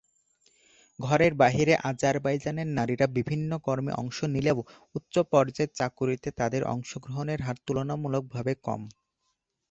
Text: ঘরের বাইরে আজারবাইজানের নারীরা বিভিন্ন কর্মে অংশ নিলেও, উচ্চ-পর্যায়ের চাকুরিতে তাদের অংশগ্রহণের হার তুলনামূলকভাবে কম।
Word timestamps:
ঘরের 0.99 1.33
বাইরে 1.35 1.73
আজারবাইজানের 1.89 2.67
নারীরা 2.69 3.07
বিভিন্ন 3.17 3.51
কর্মে 3.59 3.91
অংশ 3.95 4.17
নিলেও, 4.27 4.57
উচ্চ-পর্যায়ের 4.95 5.75
চাকুরিতে 5.75 6.29
তাদের 6.39 6.61
অংশগ্রহণের 6.73 7.39
হার 7.41 7.57
তুলনামূলকভাবে 7.65 8.53
কম। 8.63 8.81